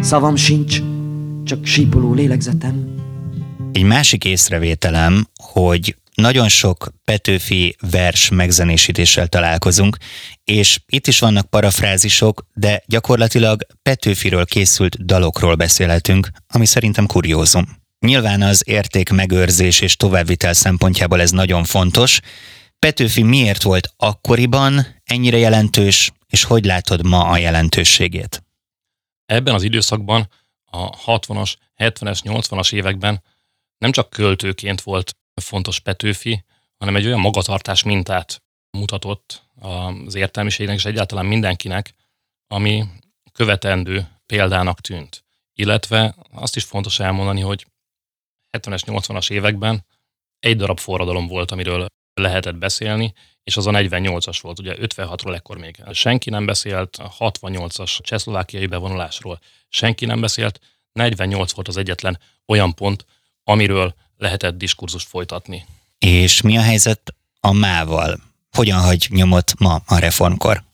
[0.00, 0.80] szavam sincs,
[1.44, 2.94] csak sípoló lélegzetem.
[3.72, 9.96] Egy másik észrevételem, hogy nagyon sok Petőfi vers megzenésítéssel találkozunk,
[10.44, 17.64] és itt is vannak parafrázisok, de gyakorlatilag Petőfiről készült dalokról beszélhetünk, ami szerintem kuriózum.
[18.06, 22.20] Nyilván az érték megőrzés és továbbvitel szempontjából ez nagyon fontos.
[22.78, 28.42] Petőfi miért volt akkoriban ennyire jelentős, és hogy látod ma a jelentőségét?
[29.28, 30.28] Ebben az időszakban
[30.64, 33.22] a 60-as, 70-es, 80-as években
[33.78, 36.44] nem csak költőként volt fontos Petőfi,
[36.78, 41.94] hanem egy olyan magatartás mintát mutatott az értelmiségnek és egyáltalán mindenkinek,
[42.46, 42.84] ami
[43.32, 45.24] követendő példának tűnt.
[45.52, 47.66] Illetve azt is fontos elmondani, hogy
[48.58, 49.86] 70-es, 80-as években
[50.38, 51.86] egy darab forradalom volt, amiről
[52.18, 53.12] lehetett beszélni,
[53.44, 58.66] és az a 48-as volt, ugye 56-ról ekkor még senki nem beszélt, a 68-as csehszlovákiai
[58.66, 60.60] bevonulásról senki nem beszélt,
[60.92, 63.04] 48 volt az egyetlen olyan pont,
[63.44, 65.66] amiről lehetett diskurzust folytatni.
[65.98, 68.20] És mi a helyzet a mával?
[68.50, 70.64] Hogyan hagy nyomot ma a reformkor?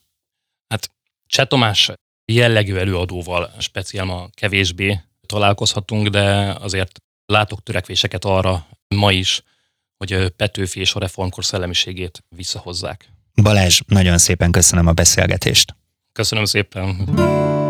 [0.69, 0.91] Hát
[1.27, 1.91] Cseh Tomás
[2.25, 9.43] jellegű előadóval speciál ma kevésbé találkozhatunk, de azért látok törekvéseket arra ma is,
[9.97, 13.09] hogy Petőfi és a reformkor szellemiségét visszahozzák.
[13.43, 15.77] Balázs, nagyon szépen köszönöm a beszélgetést.
[16.13, 17.64] Köszönöm szépen.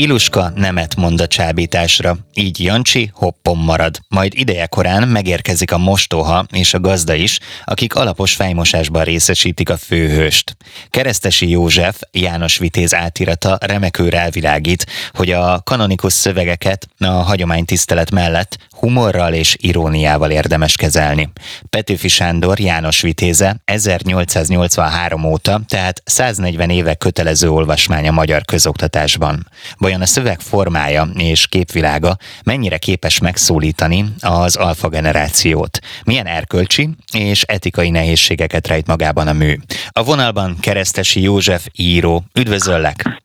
[0.00, 3.98] Iluska nemet mond a csábításra, így Jancsi hoppon marad.
[4.08, 10.56] Majd idejekorán megérkezik a mostoha és a gazda is, akik alapos fejmosásban részesítik a főhőst.
[10.90, 19.32] Keresztesi József, János Vitéz átirata remekül rávilágít, hogy a kanonikus szövegeket a hagyománytisztelet mellett humorral
[19.32, 21.30] és iróniával érdemes kezelni.
[21.70, 29.46] Petőfi Sándor János Vitéze 1883 óta, tehát 140 éve kötelező olvasmány a magyar közoktatásban.
[29.88, 35.78] Vajon a szöveg formája és képvilága mennyire képes megszólítani az alfa generációt?
[36.04, 39.54] Milyen erkölcsi és etikai nehézségeket rejt magában a mű?
[39.90, 42.22] A vonalban Keresztesi József író.
[42.34, 43.22] Üdvözöllek!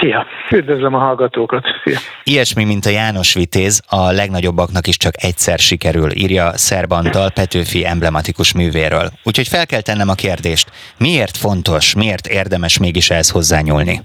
[0.00, 0.26] Szia!
[0.50, 1.64] Üdvözlöm a hallgatókat!
[1.84, 1.98] Szia!
[2.24, 8.52] Ilyesmi, mint a János Vitéz, a legnagyobbaknak is csak egyszer sikerül, írja Szerbantal Petőfi emblematikus
[8.52, 9.10] művéről.
[9.22, 14.02] Úgyhogy fel kell tennem a kérdést, miért fontos, miért érdemes mégis ehhez hozzányúlni?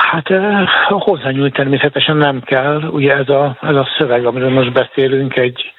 [0.00, 0.28] Hát
[0.88, 2.82] hozzányúlni természetesen nem kell.
[2.82, 5.72] Ugye ez a, ez a szöveg, amiről most beszélünk, egy,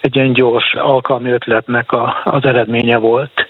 [0.00, 3.46] egy ilyen gyors alkalmi ötletnek a, az eredménye volt.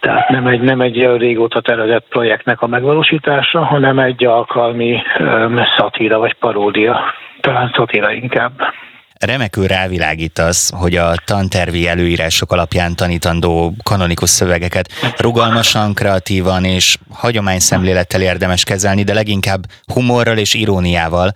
[0.00, 6.18] Tehát nem egy, nem egy régóta tervezett projektnek a megvalósítása, hanem egy alkalmi um, szatíra
[6.18, 7.00] vagy paródia,
[7.40, 8.52] talán szatíra inkább.
[9.24, 18.64] Remekül rávilágítasz, hogy a tantervi előírások alapján tanítandó kanonikus szövegeket rugalmasan, kreatívan és hagyományszemlélettel érdemes
[18.64, 19.60] kezelni, de leginkább
[19.92, 21.30] humorral és iróniával,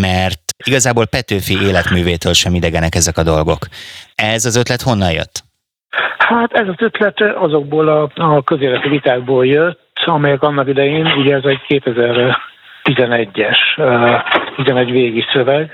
[0.00, 3.58] mert igazából Petőfi életművétől sem idegenek ezek a dolgok.
[4.14, 5.42] Ez az ötlet honnan jött?
[6.18, 11.44] Hát ez az ötlet azokból a, a közéleti vitákból jött, amelyek annak idején, ugye ez
[11.44, 11.82] egy
[12.84, 13.56] 2011-es,
[14.56, 15.70] 11 végi szöveg,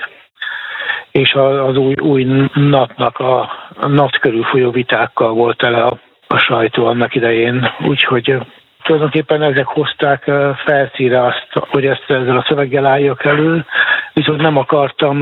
[1.19, 3.51] és az új, új napnak a,
[3.87, 8.37] nap körül folyó vitákkal volt tele a, a sajtó annak idején, úgyhogy
[8.83, 10.31] tulajdonképpen ezek hozták
[10.65, 13.65] felszíre azt, hogy ezt ezzel a szöveggel álljak elő,
[14.13, 15.19] viszont nem akartam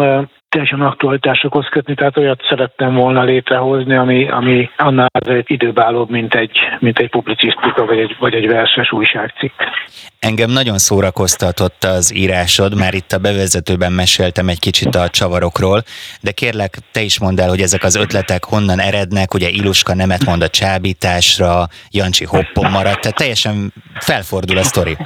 [0.53, 6.59] teljesen aktualitásokhoz kötni, tehát olyat szerettem volna létrehozni, ami, ami annál azért időbálóbb, mint egy,
[6.79, 9.53] mint egy publicisztika, vagy egy, vagy egy verses újságcikk.
[10.19, 15.83] Engem nagyon szórakoztatott az írásod, már itt a bevezetőben meséltem egy kicsit a csavarokról,
[16.21, 20.25] de kérlek, te is mondd el, hogy ezek az ötletek honnan erednek, ugye Iluska nemet
[20.25, 21.53] mond a csábításra,
[21.91, 24.97] Jancsi hoppon maradt, tehát teljesen felfordul a sztori.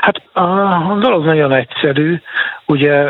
[0.00, 2.20] Hát a dolog nagyon egyszerű,
[2.66, 3.04] ugye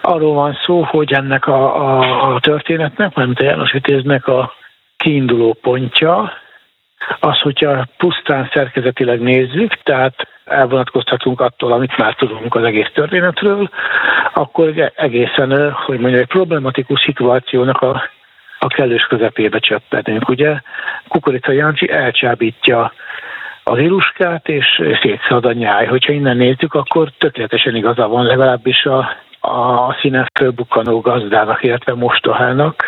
[0.00, 4.52] Arról van szó, hogy ennek a, a, a történetnek, mert a János Vitéznek a
[4.96, 6.32] kiinduló pontja,
[7.20, 13.70] az, hogyha pusztán szerkezetileg nézzük, tehát elvonatkoztatunk attól, amit már tudunk az egész történetről,
[14.34, 18.02] akkor egészen, hogy mondjuk egy problematikus szituációnak a,
[18.58, 20.60] a kellős közepébe csöppenünk, ugye?
[21.08, 22.92] Kukorica Jancsi elcsábítja
[23.64, 25.86] az iluskát, és szétszad a nyáj.
[25.86, 32.84] Hogyha innen nézzük, akkor tökéletesen igaza van legalábbis a, a színen fölbukkanó gazdának, illetve mostohának.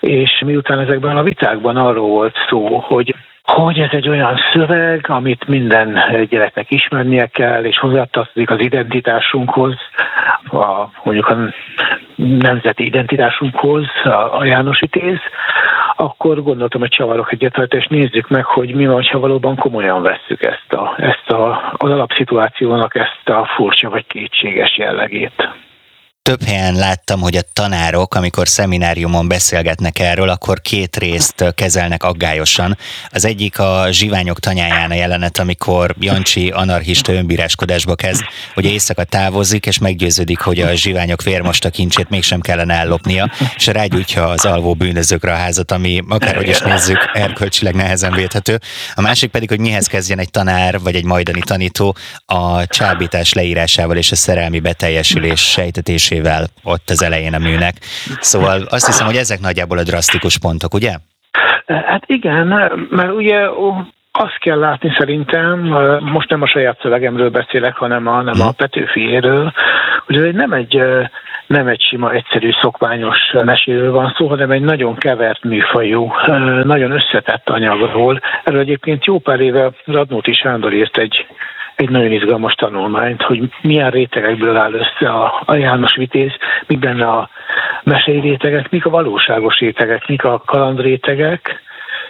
[0.00, 3.14] És miután ezekben a vitákban arról volt szó, hogy
[3.46, 5.98] hogy ez egy olyan szöveg, amit minden
[6.30, 9.74] gyereknek ismernie kell, és hozzátartozik az identitásunkhoz,
[10.50, 11.36] a, mondjuk a
[12.16, 15.18] nemzeti identitásunkhoz, a, a János Vitéz,
[15.96, 20.42] akkor gondoltam, hogy csavarok egyet és nézzük meg, hogy mi van, ha valóban komolyan vesszük
[20.42, 25.48] ezt, a, ezt a, az alapszituációnak ezt a furcsa vagy kétséges jellegét
[26.26, 32.78] több helyen láttam, hogy a tanárok, amikor szemináriumon beszélgetnek erről, akkor két részt kezelnek aggályosan.
[33.10, 38.22] Az egyik a zsiványok tanyáján a jelenet, amikor Jancsi anarchista önbíráskodásba kezd,
[38.54, 44.28] hogy éjszaka távozik, és meggyőződik, hogy a zsiványok vérmosta kincsét mégsem kellene ellopnia, és rágyújtja
[44.28, 48.60] az alvó bűnözőkre a házat, ami akárhogy is nézzük, erkölcsileg nehezen védhető.
[48.94, 53.96] A másik pedig, hogy mihez kezdjen egy tanár vagy egy majdani tanító a csábítás leírásával
[53.96, 57.74] és a szerelmi beteljesülés sejtetésé esével ott az elején a műnek.
[58.20, 60.92] Szóval azt hiszem, hogy ezek nagyjából a drasztikus pontok, ugye?
[61.66, 62.46] Hát igen,
[62.90, 63.38] mert ugye
[64.12, 65.58] azt kell látni szerintem,
[66.00, 68.56] most nem a saját szövegemről beszélek, hanem a, nem a hm.
[68.56, 69.52] Petőfiéről,
[70.06, 70.82] hogy ez nem egy,
[71.46, 76.12] nem egy sima, egyszerű, szokványos meséről van szó, hanem egy nagyon kevert műfajú,
[76.62, 78.20] nagyon összetett anyagról.
[78.44, 81.26] Erről egyébként jó pár éve Radnóti Sándor írt egy
[81.76, 86.30] egy nagyon izgalmas tanulmányt, hogy milyen rétegekből áll össze a, a János Vitéz,
[86.66, 87.30] mik benne a
[87.82, 91.60] mesei rétegek, mik a valóságos rétegek, mik a kalandrétegek,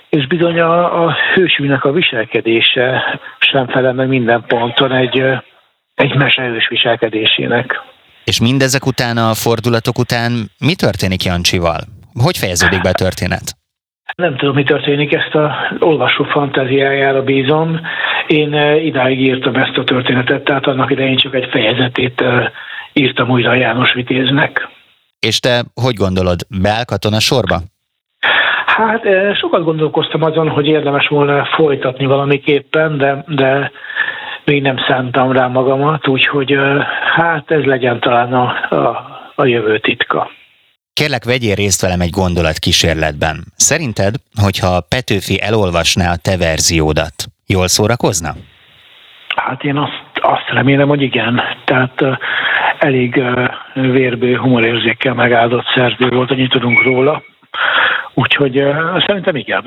[0.09, 3.03] és bizony a, a hősűnek a viselkedése
[3.39, 5.23] sem felel meg minden ponton egy,
[5.95, 7.83] egy meseős viselkedésének.
[8.25, 11.81] És mindezek után, a fordulatok után mi történik Jancsival?
[12.23, 13.66] Hogy fejeződik be a történet?
[14.17, 17.81] Nem tudom, mi történik, ezt a olvasó fantáziájára bízom.
[18.27, 22.47] Én eh, idáig írtam ezt a történetet, tehát annak idején csak egy fejezetét eh,
[22.93, 24.69] írtam újra János Vitéznek.
[25.21, 27.57] És te hogy gondolod, beáll katona sorba?
[28.67, 33.71] Hát eh, sokat gondolkoztam azon, hogy érdemes volna folytatni valamiképpen, de, de
[34.45, 36.57] még nem szántam rá magamat, úgyhogy
[37.15, 40.31] hát ez legyen talán a, a, a jövő titka.
[41.01, 43.45] Kérlek, vegyél részt velem egy gondolat kísérletben.
[43.57, 47.15] Szerinted, hogyha Petőfi elolvasná a te verziódat,
[47.47, 48.35] jól szórakozna?
[49.37, 51.41] Hát én azt, azt remélem, hogy igen.
[51.65, 52.17] Tehát uh,
[52.79, 57.23] elég uh, vérbő, humorérzékkel megáldott szerző volt, annyit tudunk róla.
[58.15, 59.65] Úgyhogy uh, szerintem igen.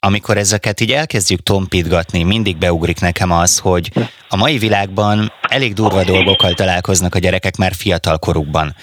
[0.00, 3.90] Amikor ezeket így elkezdjük tompítgatni, mindig beugrik nekem az, hogy
[4.28, 8.74] a mai világban elég durva dolgokkal találkoznak a gyerekek már fiatal korukban.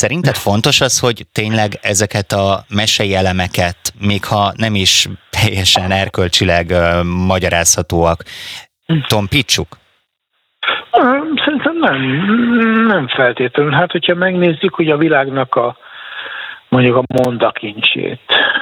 [0.00, 6.66] Szerinted fontos az, hogy tényleg ezeket a mesei elemeket, még ha nem is teljesen erkölcsileg
[6.70, 8.18] uh, magyarázhatóak,
[9.06, 9.66] tompítsuk?
[11.44, 12.00] Szerintem nem,
[12.86, 13.72] nem feltétlenül.
[13.72, 15.76] Hát, hogyha megnézzük, hogy a világnak a
[16.68, 18.20] mondjuk a mondakincsét,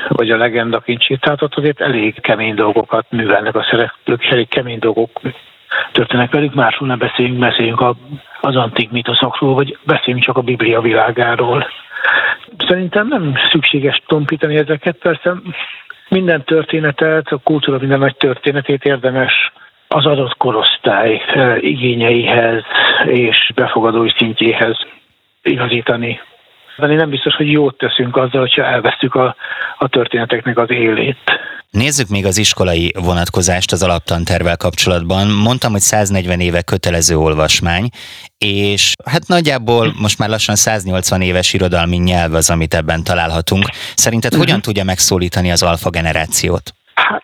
[0.08, 5.20] vagy a legendakincsét, tehát ott azért elég kemény dolgokat művelnek a szereplők, elég kemény dolgok
[5.92, 7.94] történnek velük, máshol nem beszéljünk, beszéljünk a,
[8.40, 11.66] az antik mitoszokról, vagy beszéljünk csak a Biblia világáról.
[12.68, 15.34] Szerintem nem szükséges tompítani ezeket, persze
[16.08, 19.52] minden történetet, a kultúra minden nagy történetét érdemes
[19.88, 21.22] az adott korosztály
[21.60, 22.62] igényeihez
[23.04, 24.76] és befogadói szintjéhez
[25.42, 26.20] igazítani.
[26.76, 29.36] De nem biztos, hogy jót teszünk azzal, hogyha elvesztük a,
[29.78, 31.40] a történeteknek az élét.
[31.70, 35.26] Nézzük még az iskolai vonatkozást az alaptantervel kapcsolatban.
[35.26, 37.88] Mondtam, hogy 140 éve kötelező olvasmány,
[38.38, 43.64] és hát nagyjából most már lassan 180 éves irodalmi nyelv az, amit ebben találhatunk.
[43.94, 44.46] Szerinted uh-huh.
[44.46, 46.72] hogyan tudja megszólítani az alfa generációt?
[46.94, 47.22] Hát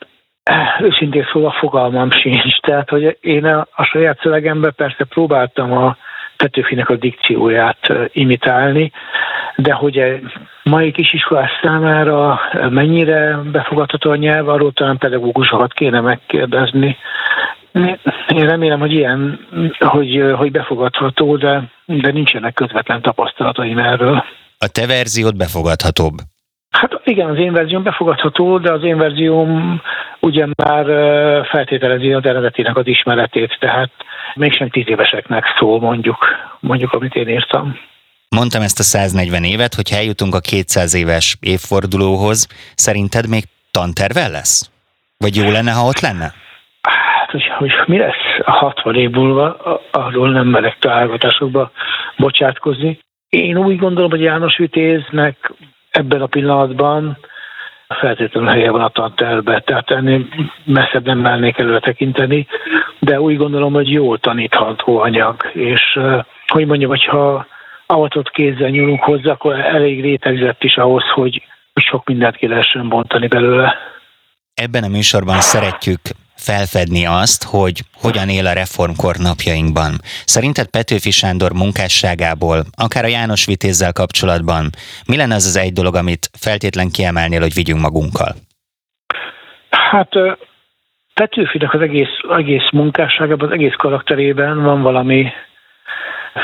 [0.80, 2.60] őszintén szóval fogalmam sincs.
[2.60, 5.96] Tehát, hogy én a, a saját szövegemben persze próbáltam a
[6.36, 8.92] Petőfinek a dikcióját imitálni,
[9.56, 10.20] de hogy
[10.62, 12.40] mai kisiskolás számára
[12.70, 16.96] mennyire befogadható a nyelv, arról talán pedagógusokat kéne megkérdezni.
[18.28, 19.46] Én remélem, hogy ilyen,
[19.78, 24.24] hogy, hogy befogadható, de, de nincsenek közvetlen tapasztalataim erről.
[24.58, 26.14] A te verziód befogadhatóbb?
[26.70, 29.80] Hát igen, az én verzióm befogadható, de az én verzióm
[30.20, 30.84] ugye már
[31.46, 33.90] feltételezi az eredetének az ismeretét, tehát
[34.34, 36.26] mégsem tíz éveseknek szól mondjuk,
[36.60, 37.78] mondjuk amit én írtam.
[38.38, 44.70] Mondtam ezt a 140 évet, hogy eljutunk a 200 éves évfordulóhoz, szerinted még tantervel lesz?
[45.18, 46.32] Vagy jó lenne, ha ott lenne?
[46.82, 49.56] Hát, hogy, hogy mi lesz a 60 év múlva,
[49.90, 51.70] arról nem merek találgatásokba
[52.16, 52.98] bocsátkozni.
[53.28, 55.52] Én úgy gondolom, hogy János Vitéznek
[55.90, 57.18] ebben a pillanatban
[57.88, 60.26] feltétlenül helye van a tanterbe, tehát ennél
[60.64, 62.46] messzebb nem mernék előre tekinteni,
[62.98, 65.98] de úgy gondolom, hogy jól tanítható anyag, és
[66.46, 67.46] hogy mondjam, hogyha
[67.86, 71.42] avatott kézzel nyúlunk hozzá, akkor elég rétegzett is ahhoz, hogy
[71.74, 73.74] sok mindent ki lehessen bontani belőle.
[74.54, 76.00] Ebben a műsorban szeretjük
[76.34, 79.92] felfedni azt, hogy hogyan él a reformkor napjainkban.
[80.24, 84.70] Szerinted Petőfi Sándor munkásságából, akár a János Vitézzel kapcsolatban,
[85.06, 88.34] mi lenne az az egy dolog, amit feltétlen kiemelnél, hogy vigyünk magunkkal?
[89.70, 90.10] Hát
[91.14, 95.26] Petőfinek az egész, egész munkásságában, az egész karakterében van valami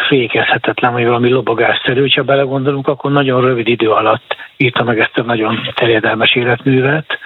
[0.09, 2.09] fékezhetetlen, vagy valami lobogásszerű.
[2.15, 7.19] Ha belegondolunk, akkor nagyon rövid idő alatt írta meg ezt a nagyon terjedelmes életművet.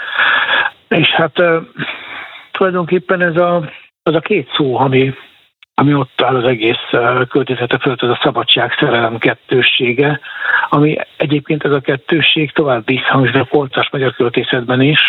[0.88, 1.42] És hát
[2.50, 3.56] tulajdonképpen ez a,
[4.02, 5.14] az a két szó, ami,
[5.74, 6.90] ami ott áll az egész
[7.28, 10.20] költészete fölött, az a szabadság, szerelem kettőssége,
[10.68, 15.00] ami egyébként ez a kettősség tovább visszhangzik a polcas magyar költészetben is.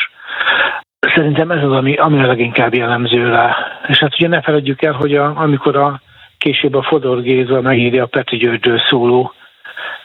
[0.99, 3.55] Szerintem ez az, ami, ami a leginkább jellemző rá.
[3.87, 6.01] És hát ugye ne feledjük el, hogy a, amikor a
[6.37, 9.33] később a Fodor Géza megírja a Petri Györgyről szóló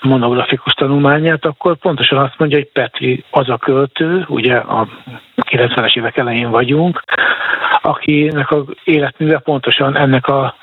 [0.01, 4.89] monografikus tanulmányát, akkor pontosan azt mondja, hogy Petri az a költő, ugye a
[5.37, 7.03] 90-es évek elején vagyunk,
[7.83, 10.55] akinek az életműve pontosan ennek a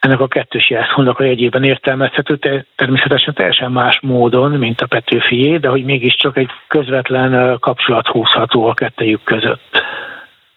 [0.00, 5.68] ennek a kettős jelszónak a jegyében értelmezhető, természetesen teljesen más módon, mint a Petőfié, de
[5.68, 9.82] hogy mégiscsak egy közvetlen kapcsolat húzható a kettőjük között.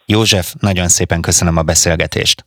[0.06, 2.44] József, nagyon szépen köszönöm a beszélgetést.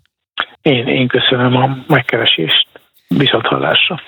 [0.66, 2.68] Én, én köszönöm a megkeresést.
[3.08, 4.02] Viszont hallásra.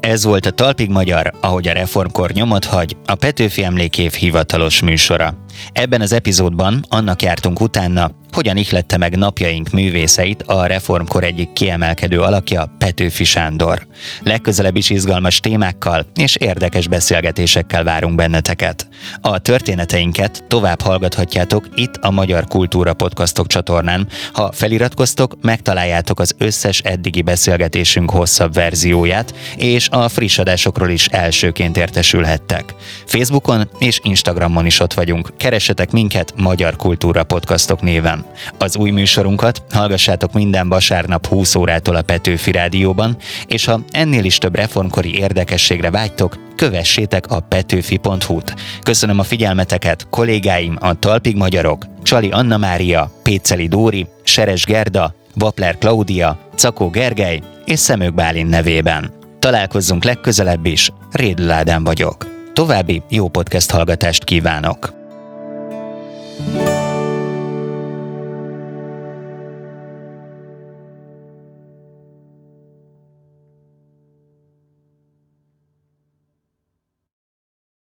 [0.00, 5.28] Ez volt a Talpig Magyar, ahogy a reformkor nyomot hagy, a Petőfi Emlékév hivatalos műsora.
[5.72, 12.20] Ebben az epizódban annak jártunk utána, hogyan ihlette meg napjaink művészeit a reformkor egyik kiemelkedő
[12.20, 13.86] alakja, Petőfi Sándor.
[14.22, 18.88] Legközelebb is izgalmas témákkal és érdekes beszélgetésekkel várunk benneteket.
[19.20, 24.08] A történeteinket tovább hallgathatjátok itt a Magyar Kultúra Podcastok csatornán.
[24.32, 31.76] Ha feliratkoztok, megtaláljátok az összes eddigi beszélgetésünk hosszabb verzióját, és a friss adásokról is elsőként
[31.76, 32.74] értesülhettek.
[33.06, 35.32] Facebookon és Instagramon is ott vagyunk.
[35.48, 38.24] Keressetek minket Magyar Kultúra Podcastok néven.
[38.58, 44.38] Az új műsorunkat hallgassátok minden vasárnap 20 órától a Petőfi Rádióban, és ha ennél is
[44.38, 48.54] több reformkori érdekességre vágytok, kövessétek a petőfi.hu-t.
[48.82, 55.78] Köszönöm a figyelmeteket, kollégáim, a Talpig Magyarok, Csali Anna Mária, Péceli Dóri, Seres Gerda, Vapler
[55.78, 59.12] Klaudia, Cakó Gergely és Szemők Bálin nevében.
[59.38, 62.26] Találkozzunk legközelebb is, Rédl Ádám vagyok.
[62.52, 64.97] További jó podcast hallgatást kívánok!
[66.38, 66.77] Música